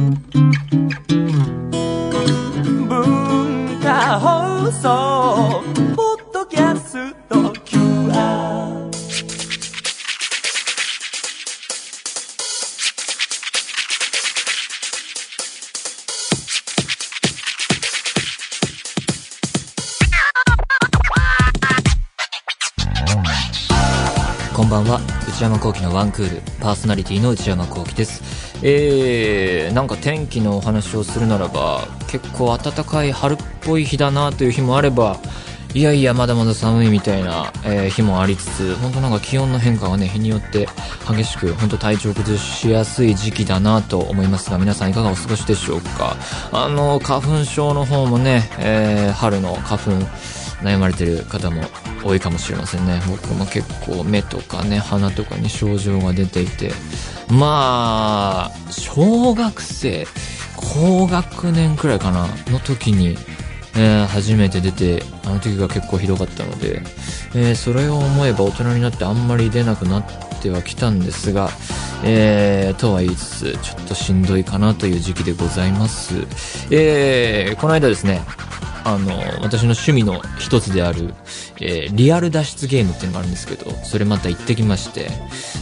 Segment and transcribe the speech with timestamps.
[0.00, 0.16] 文
[3.82, 5.62] 化放送
[5.94, 7.34] ポッドキャスト
[7.66, 8.88] QR
[24.56, 25.00] こんばんは。
[25.28, 26.42] 内山聖輝のワンクール。
[26.60, 28.39] パーソナリティの内山聖輝です。
[28.62, 35.18] えー、なんか天気のお話をするならば結構暖かい春っぽい日だなという日もあれば
[35.72, 40.68] いやいやまだまだ寒いみたいな、えー日もありつつ本当なんか気温の変化がね日によって
[41.08, 46.16] 激しく本当体調崩しやすい時期だなと思いますが皆さんいかがお過ごしでしょうか？
[46.52, 50.06] あの花粉症の方もね、えー春の花粉
[50.62, 51.62] 悩まれてる方も
[52.04, 53.00] 多いかもしれませんね。
[53.08, 56.72] 僕も結構目とかね鼻とかに症状が出ていて。
[57.30, 60.04] まあ小学生
[60.56, 63.16] 高学年くらいかなの時に、
[63.76, 66.82] えー初めて出てあの時が結構ひどかったので、
[67.34, 70.04] えーそれを思えば大人になってあんまり出なくなっ
[70.42, 71.50] てはきたんですが、
[72.02, 76.14] えーとは言いつつちょっとしんどいかなという時期でございます、
[76.72, 78.22] えーこの間ですね
[78.84, 81.14] あの、私の趣味の一つである、
[81.60, 85.10] えーリアル脱出ゲームっていうのがあるんですけど、それまた行ってきまして。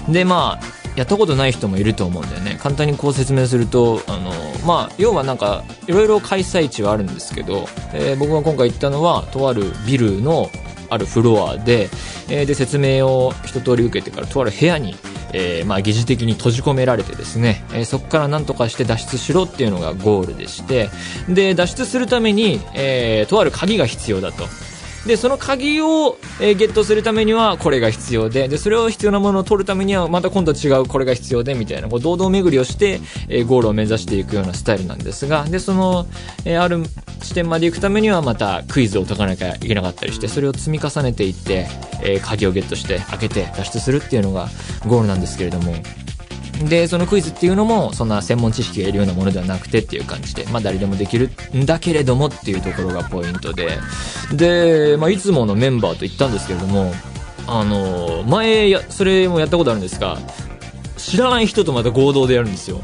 [0.08, 2.58] で、まあ、やったことない人もいると思うんだよね。
[2.60, 4.32] 簡単にこう説明すると、あの、
[4.66, 10.50] まあ、要はなんか、いろいろ開催地はあるんですけど、えー僕が今回行ったのは、とあるビルの
[10.90, 11.88] あるフロアで、
[12.28, 14.96] えーで、説明を一通り受けてから、とある部屋に、
[15.32, 20.90] えーまあ、疑似的に閉じ込められてですね、えーそこから何とかして脱出しろっていうのがゴールでして、
[21.28, 24.44] で、脱出するために、えーとある鍵が必要だと。
[25.08, 36.06] で、その鍵を、えーゲットするためにはこれが必要で、で、それを必要なものを取るためにはまた今度は違うこれが必要で、みたいな、こう、堂々巡りをして、えーゴールを目指していくようなスタイルなんですが、で、その、
[36.44, 36.82] えーある
[37.22, 41.66] 地点まで行くためにはまたクイズを解かなきゃいけなかったりして、それを積み重ねていって、
[42.02, 44.48] えー鍵をゲットして開けて脱出するっていうのが
[44.86, 45.74] ゴールなんですけれども、
[46.64, 53.78] で、そのクイズっていうのも、そんな専門知識がいるようなものではなくてっていう感じで、まあ誰でもできるんだけれどもっていうところがポイントで、
[54.32, 56.92] で、まあいつものメンバーと言ったんですけれども、
[57.46, 60.18] あの、前や、それもやったことあるんですが、
[60.96, 62.82] 知らない人とまた合同でやるんですよ。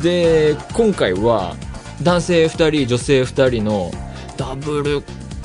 [0.00, 1.56] で、今回は、
[2.02, 3.92] 男性2人、女性2人の
[4.36, 5.02] ダブル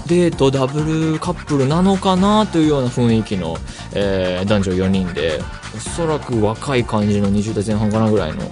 [0.07, 0.81] デート、ダブ
[1.13, 3.57] ルカップルなのかなというような雰囲気の、
[3.93, 5.39] えー男女4人で、
[5.75, 8.43] おそらく若い感じの20代前半かなぐらいの、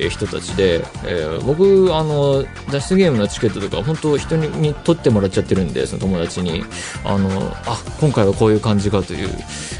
[0.00, 6.64] え人たちで、えー僕、あの、脱出ゲームのチケットとか、本当人にに取ってもらっちゃってるんで、その友達に、
[7.04, 9.28] あの、あ、今回はこういう感じかという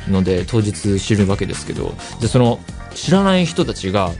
[0.08, 2.60] ので、当日知るわけですけど、で、その、
[2.94, 4.12] 知らない人たちが、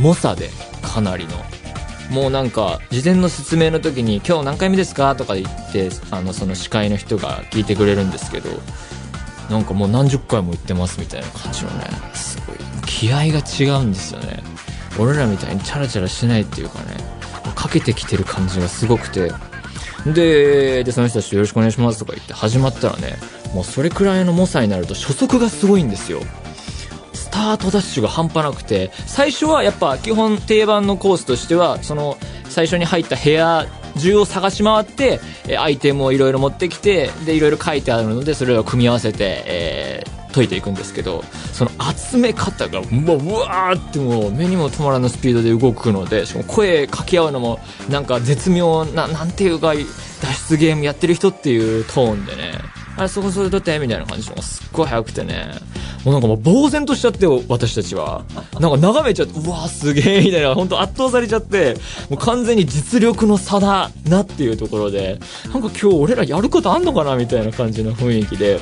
[0.00, 0.50] 猛者で、
[0.82, 1.44] かなりの、
[2.10, 8.50] もうなんか、事前の説明の時に、今日何回目ですかとか言って、あの、その司会の人が聞いてくれるんですけど、
[9.48, 12.56] なんかもう何十回も言ってますみたいな感じのね、すごい、
[12.86, 14.42] 気合が違うんですよね。
[14.98, 16.96] 俺らみたいにチャラチャラしてないっていうかね、
[17.54, 19.32] かけてきてる感じがすごくて、
[20.06, 23.18] で、で、その人たちよろしくお願いしますとか言って始まったらね、
[23.54, 26.20] もうそれくらいの猛者になると初速がすごいんですよ。
[27.40, 33.66] スタートダッシュが半端なくて、最初はやっぱ基本定番のコースとしては、その最初に入った部屋
[33.98, 47.58] 中を探し回って、えーアイテムをいろいろ持ってきて、で、いろいろ書いてあるので、それを組み合わせて、えー解いていくんですけど、その集め方が、もう、うわーってもう目にも止まらぬスピードで動くので、しかも声掛け合うのも、
[47.88, 52.52] なんか絶妙な、なんていうか、脱出ゲームやってる人っていうトーンでね、
[53.00, 54.62] あれそこそれ撮ってみたいな感じのす。
[54.62, 55.54] っごい早くてね。
[56.04, 58.26] もうなんかもう呆然としちゃってよ私たちは。
[58.60, 60.54] なんか眺めちゃってうわーすげえみたいな。
[60.54, 61.76] 本当圧倒されちゃって
[62.10, 65.18] もう完全に実力の差だなっていうところで。
[65.50, 68.60] なんか今日俺らやることあんのかなみたいな感じの雰囲気で。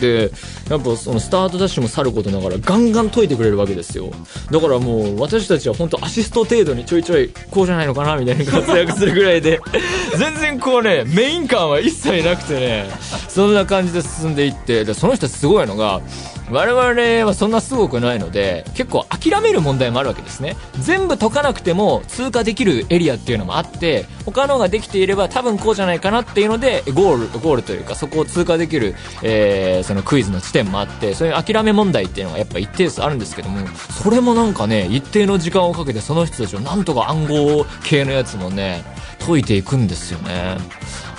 [0.00, 0.30] で
[0.68, 4.10] やっぱそのスタートダッシュもさることながらガンガン解いてくれるわけですよ。
[4.50, 9.60] だからもう私たちは本当アシスト程度にちょいちょいこうじゃないのかなみたいな活躍するぐらいで。
[10.18, 12.90] 全然こうねメイン感は一切なくてね。
[13.28, 14.84] そんな感じで進んでいって。
[14.84, 16.00] でその人すごいのが
[16.50, 20.56] 我々はそんなすごくないので結構諦める問題もあるわけですね。
[20.80, 33.66] 全部解かなくても通過できるエリアっていうのもあって他のができていれば多分こうじゃないかなっていうのでゴールゴールというかそこを通過できる、えーそのクイズの地点もあってそういう諦め問題っていうのがやっぱ一定数あるんですけども
[34.02, 38.84] それもなんかね一定の時間をかけてその人たちをなんとか暗号系のやつもね
[39.26, 40.56] 解いていくんですよね。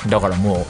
[0.10, 0.66] だからもう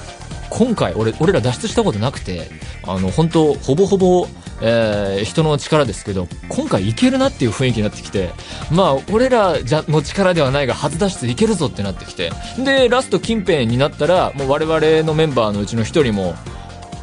[0.49, 2.49] 今回俺俺ら脱出したことなくて
[2.83, 4.27] あの本当ほぼほぼ
[4.61, 8.31] えー人の力ですけど、今回いけるなっていう雰囲気になってきて、
[8.71, 16.35] まあ、俺らじゃの力ではないが、初脱出いけるぞってなってきて、で、ラスト近辺になったら、もう我々のメンバーのうちの一人も、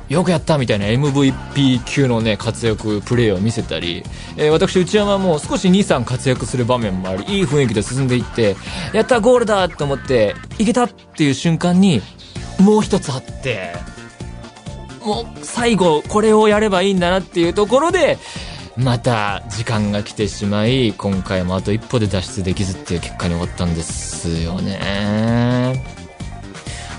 [0.08, 4.02] よくやったみたいな MVP 級のね、活躍、プレーを見せたり、
[4.36, 8.56] えー私、内山も少し2、3活躍する場面もあり、いい雰囲気で進んでいって、
[8.92, 12.00] やった、ゴールだと思って、いけたっていう瞬間に、
[12.58, 13.74] もう一つあって、
[15.08, 18.18] もう最後これをやればいいんだなっていうところで、
[18.76, 25.82] また時間が来てしまい、今回もあと一歩で脱出できずっていう結果に終わったんですよね。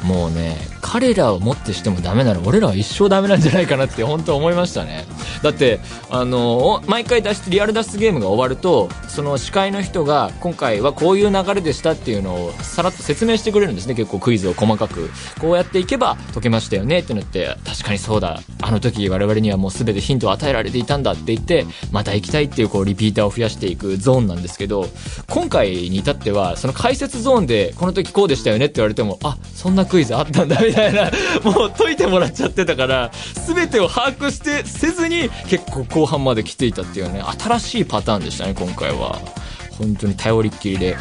[0.04, 5.06] もうね、彼らをもってしてもダメなら俺らは一生ダメなんじゃないかなって本当思いましたね。
[5.44, 5.80] だって、
[6.10, 13.96] あの、毎回脱出、リアル脱出ゲームが終わると、その司会の人が今回はこういう流れでしたっていうのをさらっと説明してくれるんですね。
[13.96, 15.10] 結構クイズを細かく。
[15.40, 18.42] こうやっていけば解けましたよねってなって、確かにそうだ。
[18.62, 24.88] あの時我々にはもう全てヒントを与えられていたんだって言って、また行きたいっていうこうリピーターを増やしていくゾーンなんですけど、
[25.28, 31.12] 今回に至っては、その解説ゾーンでこの時こうでしたよねって言われても、あ、そんなクイズあったんだみみたいな、
[31.44, 33.12] もう解いてもらっちゃってたから、
[33.48, 39.20] 全てを把握してせずに結構後半まで来ていたっていうね、新しいパターンでしたね、今回は。
[39.78, 40.98] 本当に頼りっきりで。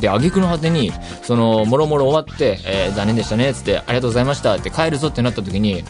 [0.00, 0.92] で、挙句の果てに、
[1.22, 5.84] その、もろもろ終わって、えー残念でしたね、つって、ありがとうございましたって帰るぞってなった時に、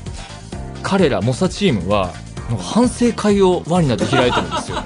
[0.82, 2.12] 彼ら、モサチームは、
[2.48, 4.78] もう反省会を輪になって開いてるんですよ。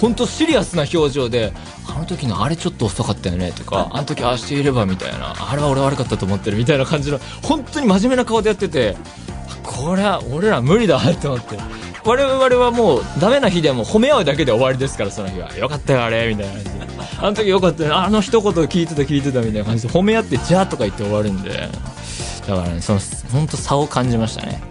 [0.00, 1.52] 本当シリアスな表情で、
[1.88, 8.96] あの時のあれちょっと遅かったよねとか、あの時ああしていればみたいな、あれは俺悪かったと思ってるみたいな感じの、本当に真面目な顔でやってて、
[9.62, 11.58] これは俺ら無理だって思って。
[12.04, 15.52] 我々はもうダメな日でも褒め合うだけで終わりですから、その日は。
[15.56, 16.86] よかったよ、あれみたいな感じで。
[17.18, 21.68] あの時よかったよ、あの一言聞いてた聞いてたみたいな感じで褒め合って、じゃあとか言って終わるんで。
[22.46, 23.00] だからね、その、
[23.32, 24.62] 本当差を感じましたね。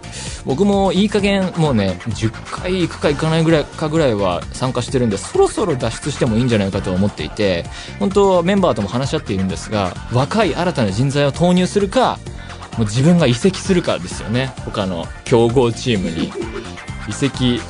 [0.46, 7.66] 僕もいい加減、もうね、10回行くか行かないぐらいかぐらいは参加してるんで、そろそろ脱出してもいいんじゃないかと思っていて、
[7.98, 12.18] 本当メンバーとも話し合っているんですが、若い新たな人材を投入するか、
[12.78, 14.52] もう自分が移籍するかですよね。
[14.64, 16.32] 他の強豪チームに。
[17.08, 17.60] 移籍、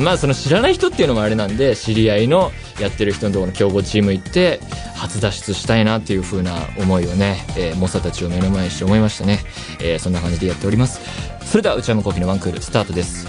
[0.00, 2.50] まあその知らない人っていうのもあれなんで、知り合いの
[2.80, 4.58] やってる人のところの強豪チーム行って、
[4.96, 9.40] 初脱出したいなっていう風な思いをね、えー、猛者たちを目の前にして思いましたね。
[9.80, 11.00] えーそんな感じでやっております。
[11.44, 13.26] それでは内山昂輝のワンクールスタートです。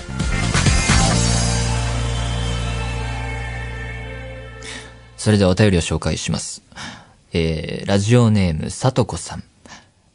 [5.17, 6.63] それではお便りを紹介します。
[7.33, 9.43] えー、ラジオネーム、さとこさん。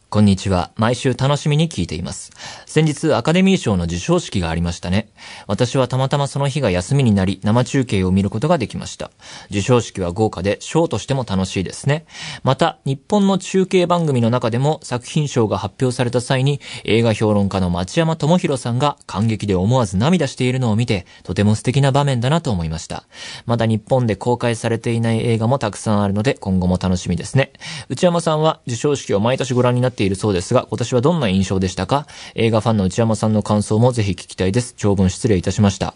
[0.08, 0.70] こんにちは。
[0.76, 2.31] 毎週楽しみに聞いています。
[2.64, 5.08] 先日アカデミー賞の授賞式がありましたね。
[5.49, 9.11] 私はたまたまその日が休みになり、生中継を見ることができました。
[9.49, 12.06] 授賞式は豪華で、ショーとしても楽しいですね。
[12.44, 23.09] また、日本の中継番組の中でも作品賞が発表された際に、映画評論家の町山智博さんが感激で思わず涙しているのを見て、とても素敵な場面だなと思いました。
[23.44, 27.52] まだ日本で公開されていない映画もたくさんあるので、今後も楽しみですね。
[27.88, 32.06] 内山さんは授賞式を毎年ご覧になってているそうですが、今年はどんな印象でしたか？
[32.37, 34.75] 映画ファンの内山さんの感想もぜひ聞きたいです。
[34.76, 35.94] 長文失礼いたしました。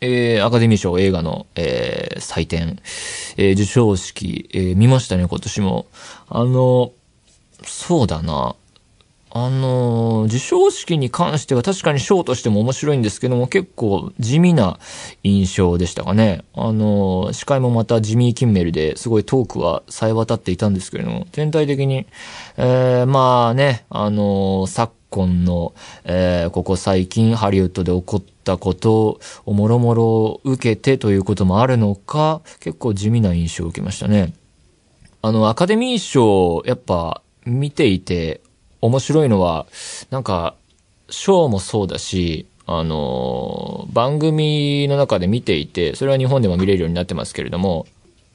[0.00, 2.78] えー、アカデミー賞映画の、えー、祭典、
[3.36, 5.86] えー、授賞式、えー見ましたね、今年も。
[6.28, 6.92] あの、
[7.64, 8.56] そうだな。
[9.36, 14.78] あの、授賞式に関しては確かに賞としても面白いんですけども、結構地味な
[15.24, 16.44] 印象でしたかね。
[16.54, 22.06] あの、司会もまたジミー・キンメルですごいトークは冴え渡っていたんですけれども、全体的に、
[22.56, 25.74] えー、まあね、あの、昨今の、
[26.04, 34.32] えー、ここ最近ハリウッドで起こったことをもろもろ受けてということもあるのか、結構地味な印象を受けましたね。
[35.22, 38.40] あの、アカデミー賞、やっぱ、見ていて、
[38.84, 39.66] 面白いのは、
[40.10, 40.54] なんか、
[41.08, 47.86] 賞もそうだし、あの、番組の中で見ていて、それは日本でも見れるようになってますけれども、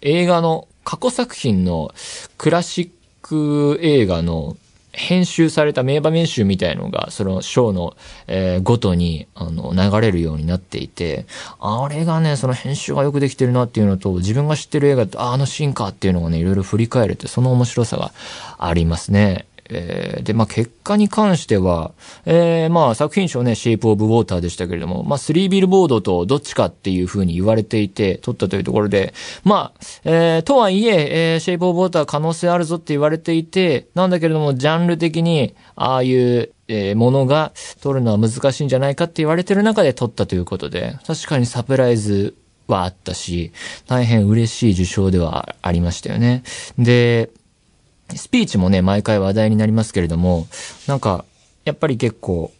[0.01, 1.93] 映画の過去作品の
[2.39, 2.89] クラシッ
[3.21, 4.57] ク映画の
[4.91, 7.95] 編集された名場面集みたいのが、そのショーの、
[8.27, 11.25] えーごとに、あの、流れるようになっていて、
[11.59, 18.11] あれがね、その編集がよくできてるなっていうのと、自分が知ってる映画と、ああのシーンかっていうのがね、いろいろ振り返れて、その面白さが
[18.57, 19.45] ありますね。
[19.69, 21.91] えーで、まあ、結果に関しては、
[22.25, 42.35] えーまあ、作品賞ね、シェイプオブウォーターでしたけれども、まあ、スリービルボードとどっちかっていう風に言われていて、撮ったというところで、まあ、えーとはいえ、えーシェイプオブウォーター可能性あるぞって言われていて、なんだけれども、ジャンル的に、ああいう、えーものが撮るのは難しいんじゃないかって言われてる中で撮ったということで、確かにサプライズ
[42.67, 43.51] はあったし、
[43.87, 46.43] 大変嬉しい受賞ではありましたよね。
[46.77, 47.31] で、
[48.15, 50.47] スピーチもね、毎回話題になりますけれども、
[50.87, 51.25] なんか、
[51.65, 52.51] やっぱり結構、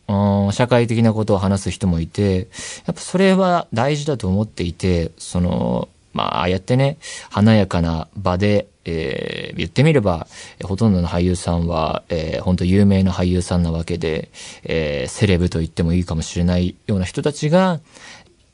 [0.52, 2.48] 社会的なことを話す人もいて、
[2.86, 6.98] やっぱそれは大事だと思っていて、その、まあ、やってね、
[7.30, 10.28] 華やかな場で、えー言ってみれば、
[10.64, 14.30] ほとんどの俳優さんは、えー本当有名な俳優さんなわけで、
[14.64, 17.80] えーセレブと言ってもいいかもしれないような人たちが、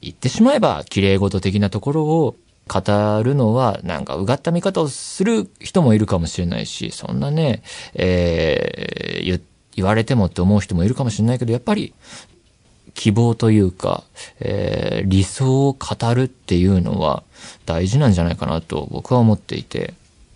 [0.02, 2.36] 言ってしまえば綺麗事的なところを
[2.68, 7.62] 語るのは、なんかうがった見方をする人もいるかもしれないし、そんなね、
[7.94, 9.42] えー
[9.76, 11.94] 言われてもって思う人もいるかもしれないけど、やっぱり
[12.94, 14.04] 希望というか、
[14.40, 17.24] えー理想を語るっていうのは
[17.66, 19.94] 大事なんじゃないかなと僕は思っていて、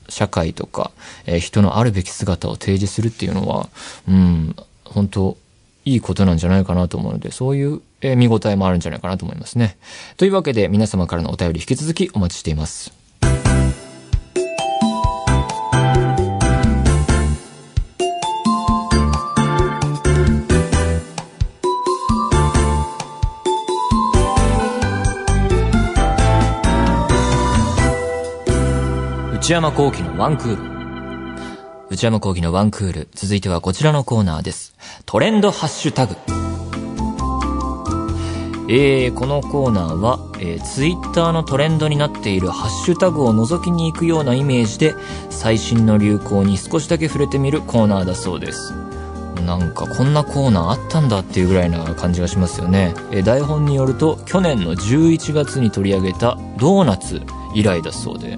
[0.09, 0.91] 社会とか、
[1.25, 3.69] えー人のあるべき姿を提示するっていうのは、
[4.07, 5.37] うん、本当
[5.89, 9.77] いいことなんじゃないかなと思うので、そういう、え見応えもあるんじゃないかなと思いますね。
[10.17, 12.93] というわけで皆様からのお便り引き続きお待ちしています。
[29.33, 30.78] 内山幸喜のワンクール。
[31.91, 33.07] 内山幸喜のワンクール。
[33.15, 34.75] 続いてはこちらのコーナーです。
[35.07, 36.15] トレンドハッシュタグ。
[38.71, 44.93] えー、このコーナーは、えー、ツイッターのトレンドになっているハッシュタグを覗きに行くようなイメージで、
[45.31, 48.71] 最新の流行に少しだけ触れてみるコーナーだそうです。
[49.43, 52.93] なんかこんなコーナーあったんだっていうぐらいな感じがしますよね。
[53.09, 57.23] えー台本によると、去年の11月に取り上げたドーナツ
[57.55, 58.37] 以来だそうで、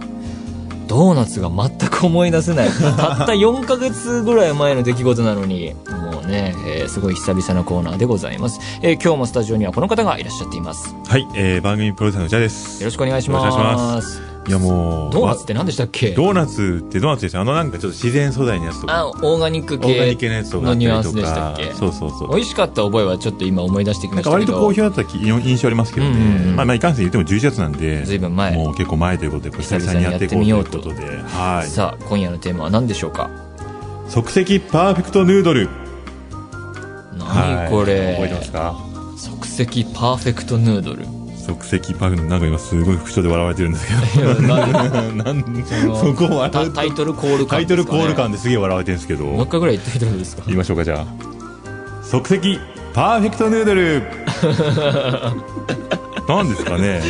[0.91, 2.69] ドーナツが全く思い出せない。
[2.69, 8.59] たった4ヶ月ぐらい前の出来事なのに、もうね、えーすごい久々なコーナーでございます。
[8.81, 10.93] えー今日もスタジオにはこの方がいらっしゃっています。
[10.93, 12.83] よはい、えー、番組プロデューサーのジャです。
[12.83, 16.11] よろしくお願いしますいやもう、ドーナツって何でしたっけ？
[16.11, 17.41] ドーナツってドーナツですよ。
[17.41, 18.97] あのなんかちょっと自然素材のやつとか。
[18.97, 21.71] あ、オーガニック系クのやつとかのニュアンスでしたっけ？
[21.73, 22.29] そうそうそう。
[22.29, 24.37] 美味しかった覚えはちょっと今思い出してきましたけど。
[24.37, 26.11] なんか割と好評だったき印象ありますけどね。
[26.11, 28.03] うんうんうんまあまあいかんせん言っても11月なんで。
[28.03, 31.05] ずいぶん前もう結構前ということで、久々にやっていこうということで。
[31.17, 31.67] はい。
[31.67, 33.29] さあ、今夜のテーマは何でしょうか？
[34.09, 35.69] 即席パーフェクトヌードル。
[37.17, 38.75] 何これ、覚えてますか？
[39.17, 41.05] 即席パーフェクトヌードル。
[41.41, 43.93] 即席パーフェクト、なんか今すごい口調で笑われてるんですけ
[44.23, 44.33] ど。
[44.41, 45.43] なん
[45.99, 49.25] そこを笑タイトルコール感タイトルコールか感ですげえ笑われてるんですけど。
[49.25, 50.43] もう一回ぐらい言ってみてもいいですか？
[50.45, 51.05] 言いましょうかじゃあ。
[52.03, 52.59] 即席
[52.93, 54.03] パーフェクトヌードル。
[56.27, 57.01] なんですかね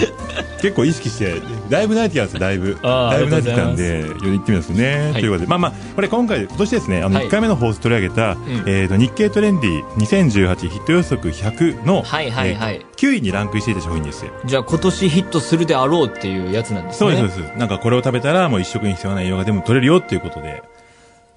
[0.61, 2.77] 結構意識してだいぶ慣れてきたんですよだいぶ。
[2.81, 5.13] だいぶ慣れてきたんあで言ってみますね、はい。
[5.13, 7.27] ということでまあまあこれ今回今年ですねあのはい。
[7.27, 8.43] 1回目の放送取り上げた、ん。
[8.67, 12.75] えー、と日経トレンディ2018ヒット予測100の、はいはいはい。
[12.75, 14.31] えー9位にランクインしていた商品ですよ。
[14.45, 17.11] じゃあ今年ヒットするであろうっていうやつなんですね。
[17.15, 17.57] そうですそうです。
[17.57, 20.61] なんかこれを食べたらもう一食に必要な栄養が全部取れるよっていうことで。
[20.61, 20.80] 内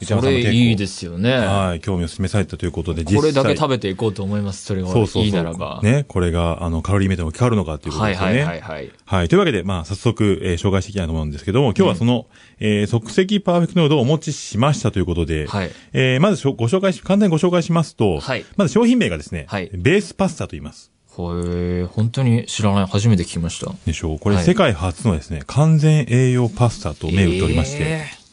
[0.02, 1.32] それいいですよね。
[1.32, 4.64] はい興味を示されたということでこれだけべ食べていこうと思います。
[4.64, 5.24] それがそうそう。
[5.24, 5.80] いいならば。
[5.82, 8.32] ね、これが、あの、カロリーメイトに置き換わるのかということですよね。
[8.32, 8.90] はいはいはいはい。
[9.04, 9.28] はい。
[9.28, 12.26] というわけで、まあ、早速、えー紹介していきたいと思うんですけども、今日はその、
[12.58, 20.90] えー即席パーフェクトノードをお持ちしましたということで、はいえーまずしょご紹介し、簡単にご紹介しますと、はいまず商品名がですね、はいベースパスタと言います。
[21.08, 22.86] ほえー、本当に知らない。
[22.86, 23.72] 初めて聞きました。
[23.86, 24.18] でしょう。
[24.18, 28.23] これ、はい世界初のですね、完全栄養パスタと銘打っておりまして、え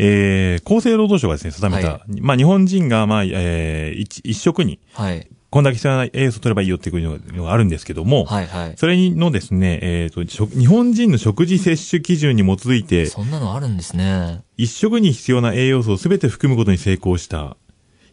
[0.00, 5.28] えー厚生労働省がですね、定めた、はまあ、日本人が、まあ、えー一一食に、ーはい。
[5.50, 8.74] こんだけ必要な栄養素を取ればいいよっていうのがあるんですけども、はいはい。
[8.76, 14.42] それのですね、えっ、と、食日本人の食事摂取基準に基づいて、そんなのあるんですね。
[14.56, 17.56] 一食に必要な栄養素をすべて含むことに成功した、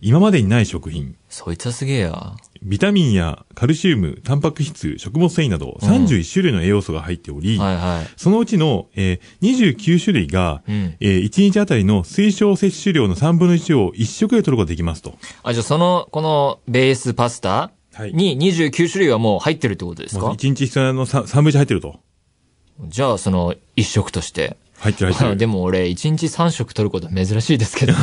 [0.02, 1.16] 今までにない食品。
[1.30, 2.36] そいつはすげえや。
[2.64, 8.08] ビタミンやカルシウム、タンパク質、食物繊維など31種類の栄養素が入っており、はいはい。
[8.16, 15.18] そのうちの、えー29種類が、うんえー1日あたりの推奨摂取量の3分の1を1食で取ることができますと。
[15.44, 22.00] あ、じゃあその、このベースパスタはいに29種類はもう入ってるってことですもうか1日必要なの 3, 3分の1入ってると。
[22.90, 24.58] じゃあその一食として。
[24.80, 25.38] 入ってる入ってある。
[25.38, 28.00] でも俺、1日3食取ること珍しいですけどね。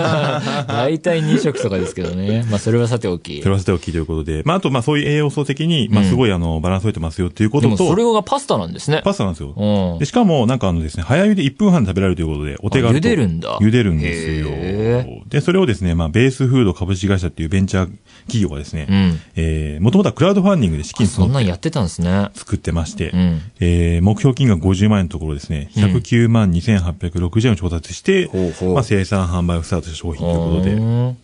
[0.68, 2.44] 大体2食とかですけどね。
[2.50, 3.40] まあそれはさておき。
[3.42, 9.00] それはさておきということで、まあ、あと、まあ、そういう栄養素的に、まあ、うんすごい、あの、バランス取れてますよっていうこでもとと、それがパスタなんですね。
[9.04, 9.54] パスタなんですよ。
[9.56, 10.04] うんで、。
[10.04, 15.24] しかも、なんかあのですね、早茹で1分半で食べられるということで、お手軽茹でるんだ茹でるんですへよ。
[15.28, 17.90] で、それをですね、まあ、ベースフード株式会社っていうベンチャー
[18.26, 19.20] 企業がですね、うん。
[19.36, 22.28] えー、もともとはクラウドファンディングで資金そんなんやってたんですね。
[22.34, 23.40] 作ってまして、うん。
[23.60, 25.70] えー、目標金額50万円のところですね、
[26.04, 31.16] 109万2860円を調達して、ほうほうまあ、生産販売をスタートした商品ということで、うん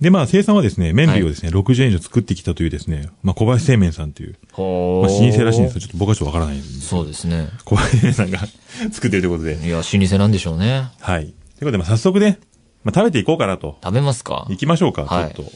[0.00, 5.78] で、まあ、生産はですね、麺類をですね、60年以上作ってきたというですね、まあ、小林製麺さんという、ほまあ、老舗らしいんです。
[5.78, 7.50] ちょっと僕はちょっとわからないんですそうですね。
[7.66, 8.38] 小林製麺さんが
[8.92, 9.58] 作ってるということで。
[9.62, 10.84] いや、老舗なんでしょうね。
[11.00, 11.24] はい。
[11.24, 12.38] ということで、まあ、早速ね、
[12.82, 13.76] まあ、食べていこうかなと。
[13.84, 14.46] 食べますか？
[14.48, 15.52] 行きましょうか、はいちょっと。
[15.52, 15.54] い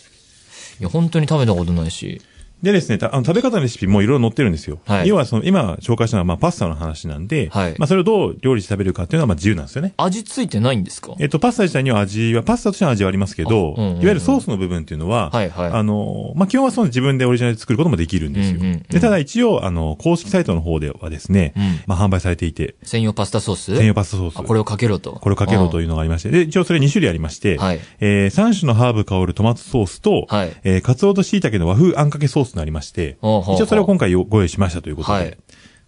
[0.81, 2.21] や、本当に食べたことないし。
[2.63, 4.79] でですね、たあの食べ方のレシピもいろいろ載ってるんですよ。
[4.87, 9.93] はい要はその、今紹介したのはまあパスタの話なんで、はいまあそれをどう料理して食べるかっていうのはまあ自由なんですよね。
[9.99, 11.15] 味ついてないんですか？
[11.19, 18.57] えっと、パスタ自体には味は、パスタとしての味はありますけど、あうんうんうんいわゆるソースの部分っていうのは、はいはいあの、まあ、基本はその自分でオリジナルで作ることもできるんですよ。
[18.57, 23.77] うんうんうんで、ただ一応、あの、公式サイトの方ではですね、うんまあ、販売されていて、専用パスタソース？
[23.77, 24.39] 専用パスタソース。
[24.39, 25.13] あ、これをかけろと。
[25.13, 33.25] これをかけろといいうのがありまして、で、一応それ2種類ありまして、はいえー、3種のハーブ香るトマトソースと、はいえー、カツオと椎茸の和風あんかけソースがありまして、一
[33.63, 35.39] 応それを今回ご用意しましたということで、はい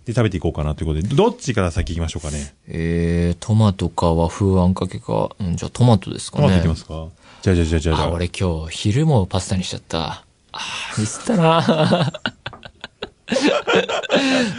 [0.06, 2.54] で、食べていこうかなということで、どっちから先行きましょうかね？
[2.68, 5.30] えー、トマトか和風あんかけか。
[5.40, 6.44] うん、じゃあトマトですかね。
[6.44, 7.08] トマトいきますか？
[7.42, 8.12] じゃあじゃあじゃあじゃあじゃあ、あ。
[8.12, 10.24] 俺今日昼もパスタにしちゃった。
[10.52, 12.12] あーミスったな あ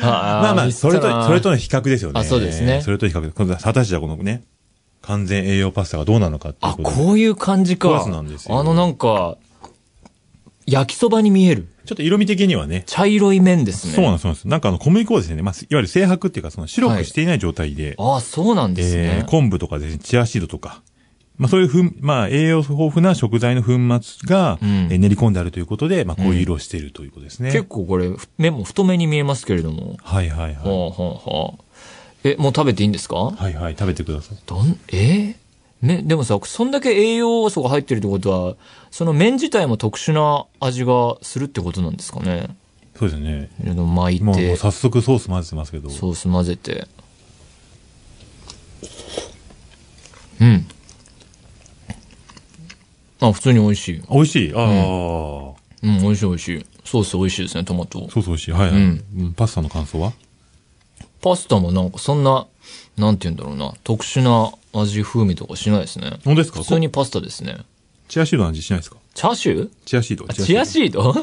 [0.01, 2.19] ーまあまあ、それと、それとの比較ですよね。
[2.19, 3.31] あそうですねそれと比較。
[3.31, 4.43] 果たしてじゃあこのね、
[5.01, 6.95] 完全栄養パスタがどうなのかっていうあ、ことで。
[6.95, 7.87] こういう感じか。
[7.87, 9.37] コースなんですよあのなんか、
[10.67, 11.67] 焼きそばに見える。
[11.85, 13.93] ちょっと色味的にはね、茶色い麺ですね。
[13.93, 14.47] そうなんです、そうなんです。
[14.49, 19.29] なんかあの小麦粉をですね、まあ、いわゆる精白っていうか、その白くしていない状態で、ああ、そうなんですえねー。
[19.29, 20.81] 昆布とかですね、チアシードとか、
[21.37, 27.51] まあそういうふん、まあ栄養豊富な食材の粉末が、うんえー練り込んであるということで、まあこういう色をしているということですね。
[27.51, 29.95] 結構これ、麺も太めに見えますけれども。
[30.03, 30.55] はいはいはい。
[30.55, 31.63] ほうほうほう。
[32.27, 33.15] え、もう食べていいんですか？
[33.15, 34.37] はいはい、食べてください。
[34.45, 35.46] どん、えー？
[35.81, 38.55] ね、でもさ、そんだけ栄養素が入ってるってことは、
[38.89, 42.55] その麺自体も特殊な味がするってことなんですかね。
[42.97, 43.51] そうですね。
[43.63, 45.89] でも巻いもうもうて、早速ソース混ぜてますけど。
[45.91, 46.87] ソース混ぜて。
[50.41, 50.67] うん。
[53.19, 54.01] あ、普通に美味しい。
[54.09, 54.53] 美味しい？
[54.55, 56.65] ああ、うん、美味しい美味しい。
[56.85, 58.09] ソース美味しいですね、トマト。
[58.09, 58.51] ソース美味しい。
[58.51, 58.77] はいはい。
[58.77, 60.13] うんうんパスタの感想は？
[61.21, 62.47] パスタもなんかそんな、
[62.95, 66.11] なんて言うんだろうな、特殊な味風味とかしないですね。
[66.25, 66.59] 本当ですか？
[66.61, 67.57] 普通にパスタですね。
[68.07, 68.97] チアシードの味しないですか？
[69.13, 69.69] チャーシュー？
[69.85, 70.25] チアシード？
[70.29, 71.13] あチアシード？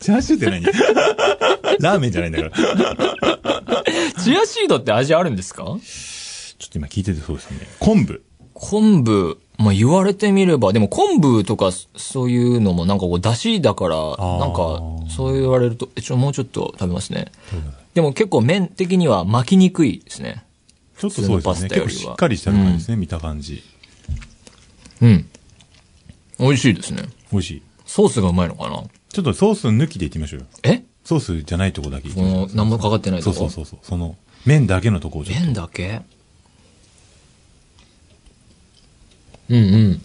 [0.00, 0.64] チアシードって何？
[1.80, 3.84] ラーメンじゃないんだから。
[4.22, 5.64] チアシードって味あるんですか？
[5.64, 7.60] ちょっと今聞いててそうですね。
[7.80, 8.22] 昆布。
[8.54, 14.82] 昆布、まあ、言われてみれば、でも昆布とかそういうのもなんかこう出汁だから、ーなんか
[15.14, 17.30] そう言われると、えちょ、もうちょっと食べますね。
[17.94, 20.44] でも結構麺的には巻きにくいですね。
[20.98, 21.68] ちょっとそうですね。
[21.68, 23.62] 結構しっかりした感じですね、見た感じ。
[25.00, 25.28] うん。
[26.40, 27.04] 美味しいですね。
[27.30, 27.62] 美味しい。
[27.86, 28.82] ソースがうまいのかな？
[29.08, 30.46] ちょっとソース抜きでいってみましょうよ。
[30.64, 30.82] え？
[31.04, 32.48] ソースじゃないとこだけいってこみましょう。
[32.48, 33.46] の何もかかってないそとこ？
[33.46, 33.78] うそうそうそう。
[33.82, 35.44] その、麺だけのとこをちょっと。
[35.44, 36.02] 麺だけ？
[39.48, 40.02] うんうん。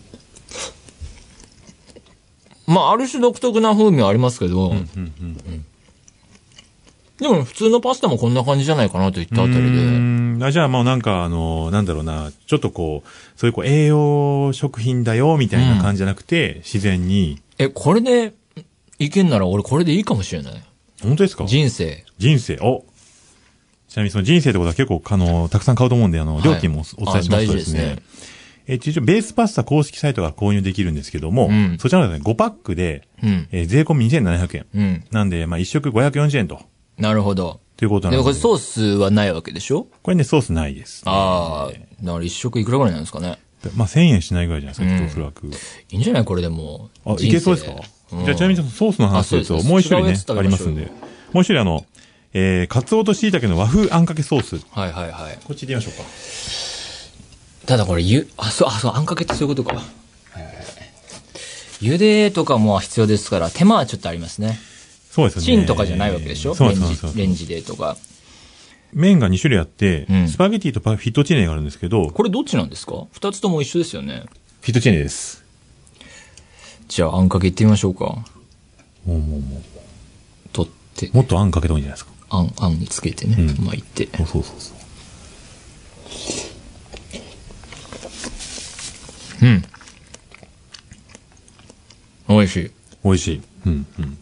[2.68, 5.66] まあ、ある種独特な風味はありますけど、うんうんうん。
[7.20, 10.46] でも普通のパスタもこんな感じじゃないかなといったあたりうで。
[10.46, 18.34] あじゃあもうなんかあの、なんだろうな、ちょっとこう、そういうこう栄養食品だよみたいな感じじゃなくて、自然に、え、これで
[19.00, 20.54] いけんなら俺これでいいかもしれない。
[21.04, 21.46] 本当ですか？
[21.46, 22.04] 人生。
[22.18, 22.84] 人生、お
[23.90, 27.96] ちなみにその人生ってことは結構、あの、たくさん買うと思うんで、あの、はい料金もお伝えしますとですねね。
[28.68, 33.48] え、一応、ベースパスタ公式サイトが購入できるんですけども、うんそちらのですね、5パックで、うん。
[33.52, 34.66] えー税込み2700円。
[34.74, 35.04] うん。
[35.12, 36.62] なんで、まあ、1食540円と、
[36.98, 37.60] なるほど。
[37.78, 38.18] ということなので。
[38.18, 39.88] でもこれソースはないわけでしょ？
[40.04, 41.72] これね、ソースないです、ああ、
[42.04, 43.40] だから一食いくらぐらいなんですかね。
[43.76, 45.56] まあ、1000円しないぐらいじゃないですか、うんおそらく。
[45.92, 46.26] いいんじゃない？
[46.26, 46.90] これでも。
[47.06, 47.74] あ、いけそうですか、
[48.12, 50.92] うんじゃあ、ちなみにソースの話ですと、あそうですもう一種類ねありますで。
[51.32, 51.84] もう一種類あの、
[52.34, 54.66] えー、カツオと椎茸の和風あんかけソース。
[54.70, 55.40] はいはいはい。
[55.46, 56.04] こっち行ってみましょうか。
[57.66, 59.82] ただこれ、ゆ、あ、そう、あ、そう、あんかけってそういうことか。
[61.82, 64.60] 茹でとかも必要ですから、手間はちょっとありますね。
[65.14, 65.46] そうですよね。
[65.46, 66.50] チンとかじゃないわけでしょ？
[66.50, 67.98] レンそうそうですジ、レンジでとか。
[68.94, 73.06] 麺が2種類あって、うんスパゲティとパフィットチーネがあるんですけど、フこれどっちなんですか？
[73.12, 74.24] 二つとも一緒ですよね。
[74.70, 75.44] ィットチーネです。
[76.88, 78.06] じゃあ、あんかけいってみましょうか。
[78.06, 78.26] も
[79.06, 79.62] うもうも
[80.52, 82.12] 取ってう、、もっとあんかけた方がいいんじゃないですか？
[82.30, 84.08] あん、あんにつけてね、うん巻いて。
[84.18, 84.74] そうそうそうそ
[89.42, 89.46] う。
[89.46, 89.64] うん。
[92.30, 92.72] 美味しい。
[93.04, 93.42] 美味しい。
[93.68, 94.18] うん、うん。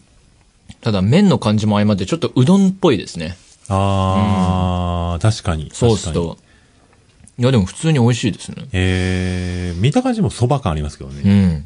[0.82, 3.36] ただ、麺の感じも相まって、ちょっとうどんっぽいですね。
[3.68, 5.70] あー、確かに。
[5.72, 6.12] ソース。
[6.12, 6.36] と。
[7.38, 8.66] いや、でも普通に美味しいですね。
[8.72, 11.20] えー、見た感じも蕎麦感ありますけどうね。
[11.22, 11.64] ん。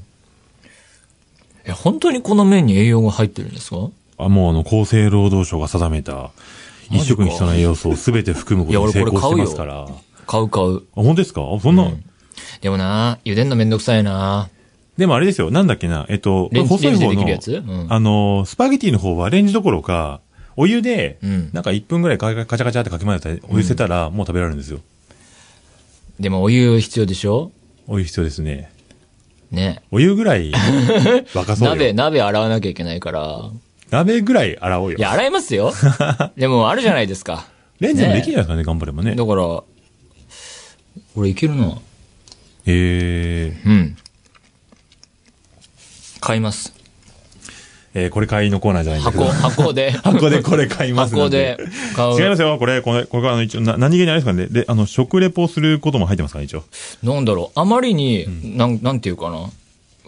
[1.65, 3.89] え、本当にこの麺に栄養が入ってるんですか？
[4.19, 6.31] あ、もうあの、厚生労働省が定めた、
[6.91, 9.83] 一食に必要な栄養素を全て含むことに成功してますから。
[9.85, 9.89] あ、
[10.27, 10.83] 買う買う。
[10.93, 11.41] 本当ですか？
[11.43, 12.05] あそんな、うん
[12.61, 14.51] でもな、茹でんのめんどくさいな。
[14.97, 17.53] でもあれですよ、なんだっけな、えっと、レンジ細い方のレンジでできるやつ？
[17.53, 20.21] うんあの、スパゲティの方はレンジどころか、
[20.57, 24.81] お湯で、うんなんか1分ぐらいカチャカチャカチャってかき混ぜたお湯捨てたら、もう食べられるんですよ。
[26.19, 27.53] でもお湯必要でしょ？
[27.87, 28.71] お湯必要ですね。
[29.51, 29.83] ね。
[29.91, 31.75] お湯ぐらい沸かそうよ。
[31.75, 33.51] 鍋、鍋洗わなきゃいけないから。
[33.91, 35.01] 鍋ぐらい洗おうよい。
[35.01, 35.73] や、洗いますよ。
[36.37, 37.47] でも、あるじゃないですか。
[37.79, 39.25] レンジでもできるじゃないですかね、頑張ればねだ。
[39.27, 39.63] から、
[41.15, 41.79] 俺いけるな。
[42.67, 43.97] えー、うん。
[46.21, 46.73] 買います。
[47.99, 49.33] えー、これ買いのコーナーじゃないんだけ箱、ど。
[49.33, 49.91] 箱で。
[50.05, 51.57] 箱でこれ買いますの箱で
[51.95, 52.21] 買う。
[52.21, 52.59] 違いますよ。
[52.59, 54.47] これ、これ、これ、あの、一応、な何気にあれですかね。
[54.49, 56.65] で、あの、食レポすることも入ってますから、一応。
[57.03, 58.27] なんだろう、あまりに、
[58.57, 59.51] なん、なんていうかな。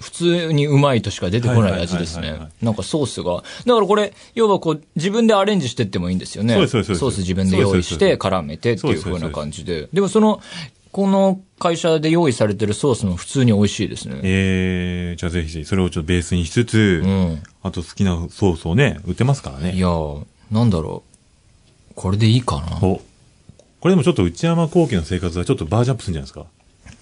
[0.00, 2.38] 普通にうまいとしか出てこない味ですね。
[2.62, 3.42] なんかソースが。
[3.66, 6.54] だからこれ、要はこう、自分でアレンジしてってもいいんですよね。
[6.54, 9.88] そうですそうソース自分で用意して、絡めてっていうそうな感じで。
[9.92, 10.40] でもその、
[10.90, 14.20] この会社で用意されてるソースも普通に美味しいですね。
[14.22, 17.42] えー、じゃあぜひぜひ、それをちょっとベースにしつつ、うん。
[17.62, 19.72] あと好きなソースをね、売ってますからね。
[19.74, 21.02] いやー、なんだろ
[21.90, 21.94] う。
[21.94, 22.78] これでいいかな。
[22.82, 23.02] お。
[23.80, 26.46] これでもちょっと内山幸輝の生活はちょっとバージョンアップするんじゃないですか？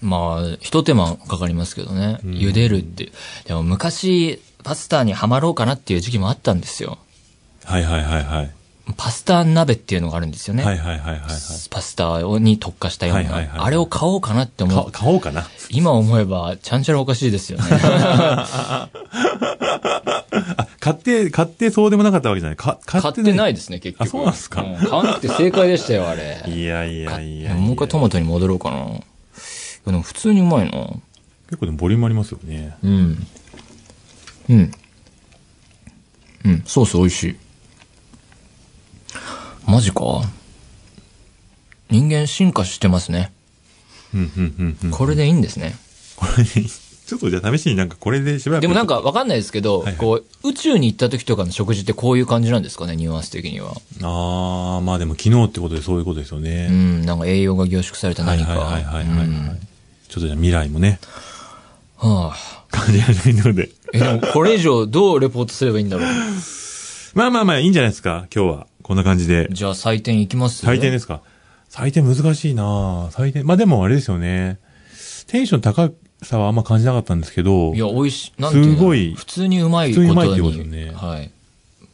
[0.01, 2.19] まあ、一手間かかりますけどね。
[2.23, 3.11] 茹でるって。
[3.45, 6.99] でも昔、パスタにはまろうかなっていう時期もあったんですよ。
[7.63, 8.51] はいはいはいはい。
[8.95, 10.63] パスタ鍋っていうのがあるんですよね。
[10.63, 11.29] はいはいはいはいはい。
[11.69, 14.91] パスタに特化したような、はいはいはいあれを買おうかなって思かう。
[14.91, 15.45] 買おうかな。
[15.69, 17.65] 今思えば、ちゃんちゃらおかしいですよね。
[17.71, 18.89] あ、
[20.79, 22.55] 買って、買ってそうでもなかったわけじゃない。
[22.55, 24.07] か買買ってないいですね、結局。
[24.07, 26.43] あそうなんですか買わなくて正解でしたよ、あれ。
[26.47, 27.55] いやいやいや。
[27.55, 28.87] もう一回トマトに戻ろうかな。
[29.85, 30.71] でも普通にうまいな。
[31.49, 32.75] 結構でもボリュームありますよね。
[32.83, 33.27] うん。
[34.49, 34.71] うん。
[36.45, 37.35] うん、ソース美味しい。
[39.67, 40.21] マジか？
[41.89, 43.31] 人間進化してますね。
[44.13, 44.91] うんうんうんうん。
[44.91, 45.75] これでいいんですね。
[46.15, 48.61] これ、ちょっとじゃあ試しになんかこれでしばらく。
[48.61, 53.73] でもなんかわかんないですけど、はいはいこう、宇宙に行った時とかの食事ってこういう感じなんですかね、ニュアンス的には。
[54.01, 56.69] ああ、まあでも昨日ってことでそういうことですようね。
[56.69, 58.53] ん、なんか栄養が凝縮された何か。
[58.53, 59.59] はいはいはいはいはい、はいうん
[60.07, 61.01] ちょっとじゃあ未来もね、
[61.97, 62.63] はあ。
[62.71, 63.69] 感じられないので。
[63.93, 66.07] え、でもこれ以上どうレポートすればいいんだろう。
[67.13, 68.67] まあまあまあいいんじゃないですか、今日は。
[68.83, 69.47] こんな感じで。
[69.51, 70.65] じゃあ採点いきます？
[70.65, 71.21] 採点ですか？
[71.69, 72.63] 採点難しいな
[73.07, 73.45] 採点。
[73.45, 74.59] まあでもあれですよね。
[75.27, 75.91] テンション高
[76.23, 77.73] さはあんま感じなかったんですけど。
[77.73, 78.41] いや、美味しい。
[78.41, 78.77] なんていうの？
[78.77, 80.07] すごい普通にうまいことに。
[80.07, 81.31] 普通にうまいってことねはい。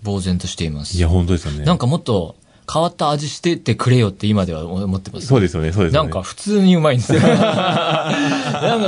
[0.04, 0.98] 呆然としています。
[0.98, 1.66] いや、本当ですよね。
[1.66, 2.36] なんかもっと
[2.74, 5.28] 変わった味してってくれよって今では思ってます。
[5.28, 6.10] そうですよね、そうですよね。
[6.10, 7.20] なんか普通にうまいんですよ。
[7.28, 8.12] なんか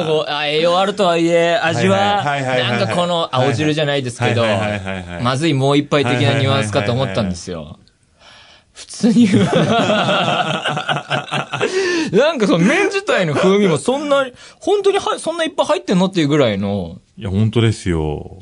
[0.08, 4.44] こう、あ栄養あるとはいえ、味は、なんかこの青汁じゃないですけど
[5.22, 7.78] まずいもう一杯的なニュアンスかと思ったんですよ。
[8.74, 9.46] 普通にうまい。
[12.18, 14.26] なんかその麺自体の風味もそんな、
[14.60, 18.40] 本当にはそんないっぱい入ってんのっていうぐらいの、いや、本当ですよ。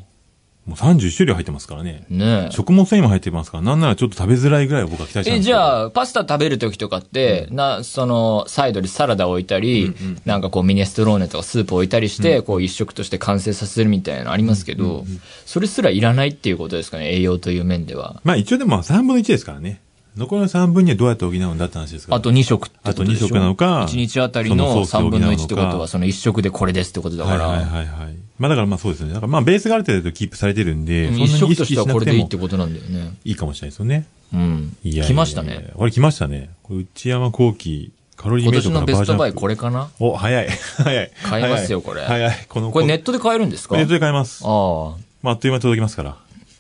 [0.65, 2.06] もう31種類入ってますからね。
[2.10, 15.06] ねえ食物繊維も入ってますから、なんならちょっと食べづらいぐらいを僕は期待したんえ、ですあ、じゃあ、パスタ食べるときとかって、な、その、サイドにサラダ置いたり、なんかこうミネストローネとかスープ置いたりして、こう一食として完成させるみたいなのありますけど、
[15.45, 18.21] それすらいらないっていうことですかね、栄養という面では。
[18.23, 19.82] まあ一応でも3分の1ですからね。
[20.15, 22.12] 残りの3分にはどうやって補うんだって話ですか？
[22.12, 22.17] ら。
[22.17, 23.26] あと2食ってことでしょ？
[23.26, 28.15] あと2食なのか1日あたりそのの3ソースを補うのか分の1ってことは、その1食でこれですってことだから、はいはいはいはい。
[28.38, 29.13] まあだからまあそうですよね。
[29.13, 33.17] だからまあベースがある程度キープされてるんで、そんな1にと識ししてはこれでいいってことなんだよね。
[33.26, 34.06] いいかもしれないですよね。
[34.34, 34.78] うん。
[34.84, 35.71] いや来ましたね。。
[35.76, 36.52] これ来ましたね。
[36.62, 39.56] これ内山幸輝、カロリー今メイトから年のベストバイこれ。
[39.56, 39.89] れかな？
[39.99, 40.47] お、早い。
[40.78, 41.12] 早い。
[41.23, 42.45] 買いますよこれ早い。
[42.47, 43.78] この、これネットで買えるんですか？
[43.78, 44.43] ネットで買えます。
[44.45, 44.95] ああ。
[45.23, 46.17] まああっという間に届きますから。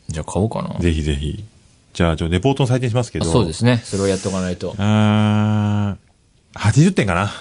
[0.09, 0.79] じゃあ買おうかな。
[0.79, 1.43] ぜひぜひ。
[1.93, 3.25] じゃあ、ちょ、レポートの採点しますけど。
[3.25, 3.81] あそうですね。
[3.83, 4.73] それをやっておかないと。
[4.77, 7.21] あー、80点かな？
[7.25, 7.31] ああ。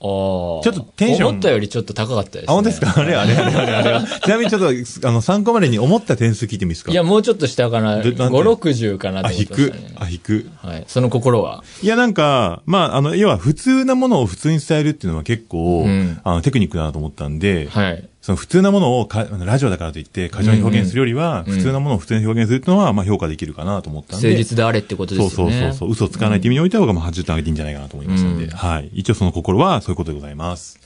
[0.00, 2.46] ちょっとテンション思ったよりちょっと高かったです、ね。
[2.48, 2.92] あ、本当ですか？
[2.96, 4.06] あれあれあれあれあれ。
[4.06, 6.90] ちなみにちょっと、あの、参考までに思った点数聞いてもいいですか？
[6.90, 9.96] いや、もうちょっと下かな？5、でなんて？60かなとあ、思っ引くてましたね。。
[10.00, 10.50] あ、引く？
[10.56, 10.84] はい。
[10.88, 11.62] その心は？
[11.80, 18.08] いや、なんか、まあ、あの、要は普通なものを普通に伝えるっていうのは結構、うんあの、テクニックだなと思ったんで、はい。
[18.22, 24.28] その普通なものをか、ラジオだからといって過剰に表現するよりは、普通なものを普通に表現するっていうのは、まあ評価できるかなと思ったんで。
[24.28, 25.52] 誠実であれってことでそうすよね。
[25.52, 25.90] そうそうそう。
[25.90, 28.90] 嘘をつかないって意味においてはまあ80点上げていいんじゃないかなと思いましたんで、うんはい。
[28.94, 30.78] 一応その心はそういうことでございます。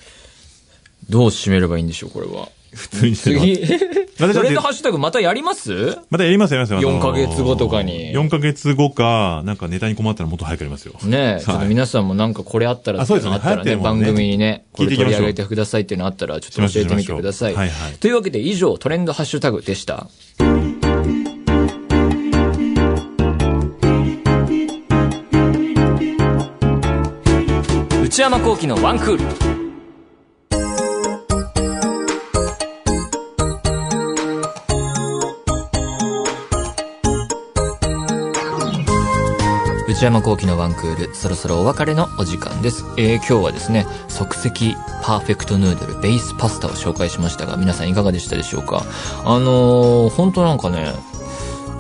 [1.11, 2.49] どう締めればいいんでしょう、これは。
[2.77, 3.57] 普通に次。
[4.19, 5.99] トレンドハッシュタグまたやります？
[6.11, 6.79] またやりますやりますよ。
[6.79, 10.95] あの4ヶ月後とかに4ヶ月後か、なんかネタに困ったらもっと早くやりますよ。
[11.05, 17.55] ねえ、ちょっと皆さんもなんかこれあったらあそうですねあったらね、番組にね、これ取り上げてくださいっていうのあったら、ちょっと教えてみてください。
[17.55, 20.09] はいはいというわけで以上、トレンドハッシュタグでした。
[28.03, 29.56] 内山幸喜のワンクール。
[39.97, 42.85] 内山幸輝のワンクール、そろそろお別れのお時間です。
[42.99, 48.85] えー、今日はですね、即席パーフェクトヌードルベースパスタを紹介しましたが、皆さんいかがでしたでしょうか？
[49.25, 50.93] あのー、本当なんかね、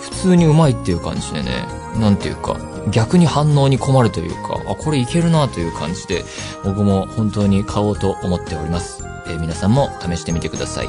[0.00, 1.68] 普通にうまいっていう感じでね、
[2.00, 2.57] なんていうか、
[2.90, 6.24] 逆に反応に困るというか、あ、これいけるなという感じで、
[6.64, 9.05] 僕も本当に買おうと思っております。
[9.26, 10.88] えー皆さんも試してみてください。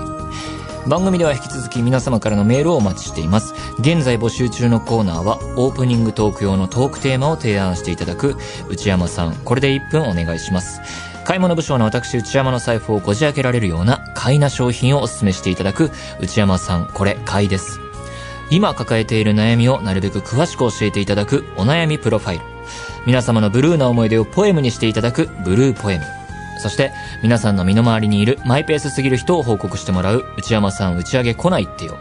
[0.87, 3.53] 番組では引き続き皆様からのメールをお待ちしています。
[3.79, 8.37] 現在募集中のコーナーは、オープニングトーク用のトークテーマを提案していただく、
[8.69, 10.79] 内山さん、これで1分お願いします。
[11.25, 17.81] 買い物部将の私、内山の財布をこじ開けられるような、買いな商品をお勧めしていただく、内山さん、これ、買いです。
[18.49, 22.45] 今抱えている悩みをなるべく詳しく教えていただくお悩みプロファイル。
[23.05, 26.16] 皆様のブルーな思い出をポエムにしていただくブルーポエム。
[26.59, 26.91] そして、
[27.21, 31.97] 皆さんの身の回りにいるマイペースすぎる人を報告してもらう内山さん打ち上げ来ないってよ。